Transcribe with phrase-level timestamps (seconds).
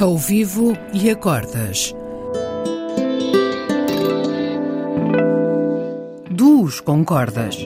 [0.00, 1.92] Ao vivo e a cordas.
[6.30, 7.58] Duos com cordas.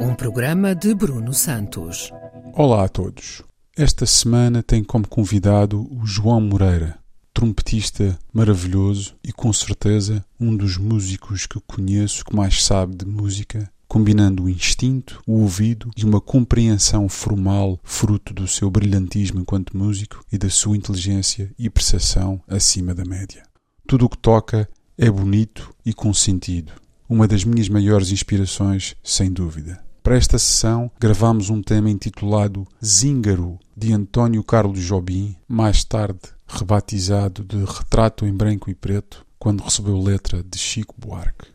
[0.00, 2.10] Um programa de Bruno Santos.
[2.52, 3.44] Olá a todos.
[3.76, 6.98] Esta semana tem como convidado o João Moreira,
[7.32, 13.70] trompetista maravilhoso e com certeza um dos músicos que conheço que mais sabe de música
[13.92, 20.24] combinando o instinto, o ouvido e uma compreensão formal fruto do seu brilhantismo enquanto músico
[20.32, 23.42] e da sua inteligência e percepção acima da média.
[23.86, 24.66] Tudo o que toca
[24.96, 26.72] é bonito e com sentido.
[27.06, 29.84] Uma das minhas maiores inspirações, sem dúvida.
[30.02, 37.44] Para esta sessão, gravamos um tema intitulado Zíngaro, de António Carlos Jobim, mais tarde rebatizado
[37.44, 41.52] de Retrato em Branco e Preto, quando recebeu letra de Chico Buarque.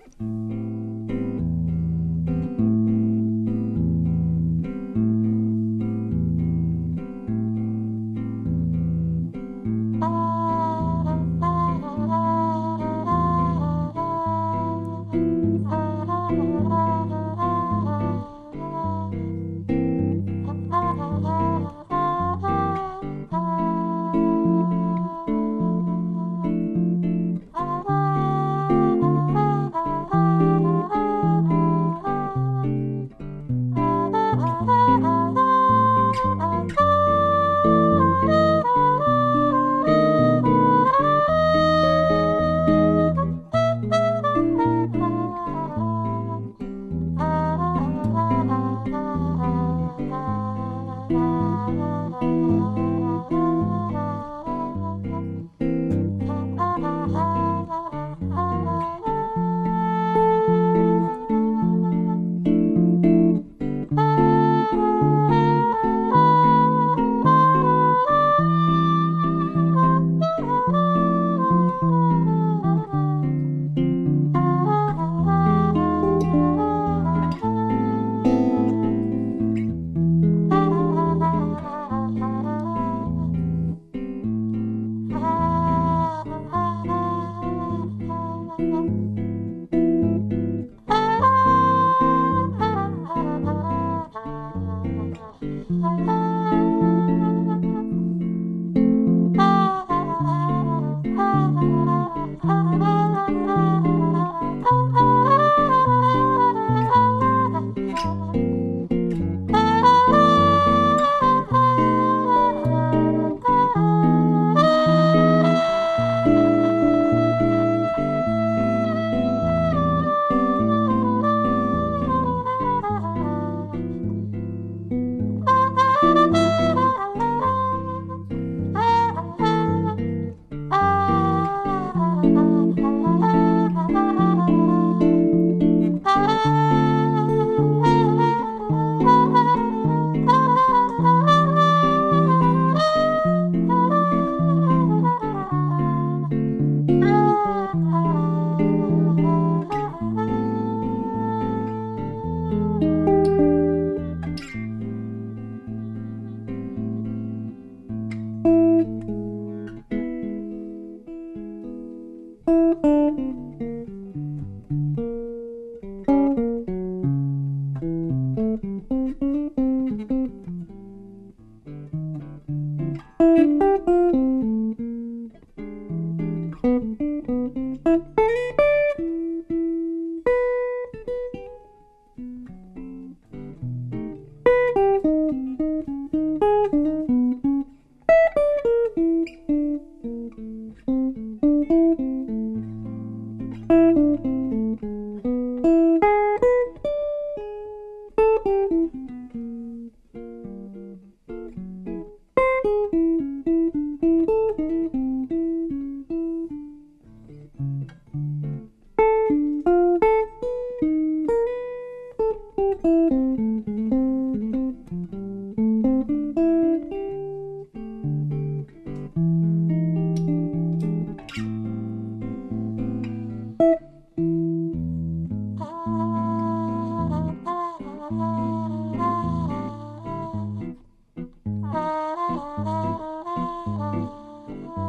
[234.49, 234.86] Oh.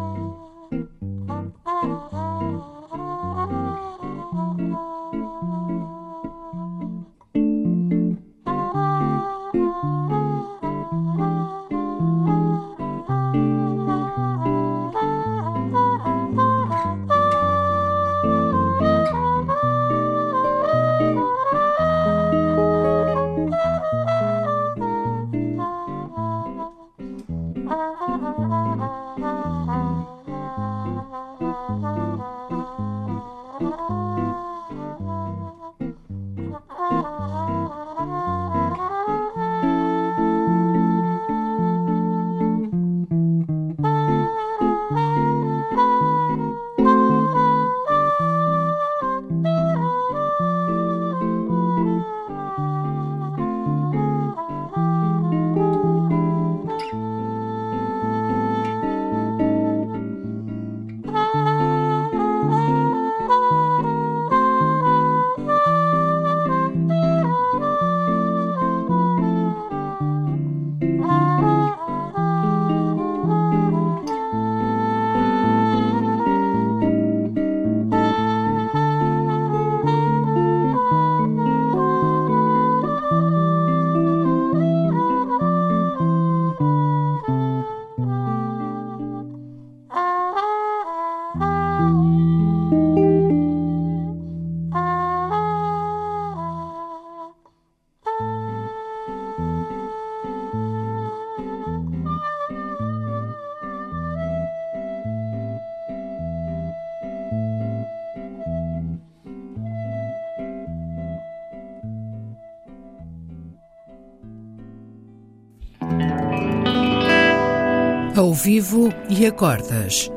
[118.18, 120.10] Ao vivo e acordas.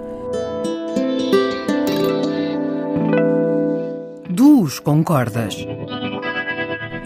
[4.28, 5.56] Duos com cordas.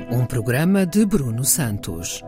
[0.09, 2.24] Um programa de Bruno Santos.